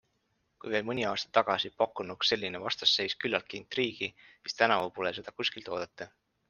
Kui 0.61 0.71
veel 0.75 0.87
mõni 0.89 1.03
aasta 1.09 1.29
tagasi 1.37 1.71
pakkunuks 1.83 2.33
selline 2.33 2.63
vastasseis 2.65 3.17
küllalt 3.25 3.57
intriigi, 3.61 4.13
siis 4.31 4.61
tänavu 4.63 4.95
pole 4.99 5.17
seda 5.21 5.41
kuskilt 5.41 5.73
oodata. 5.77 6.15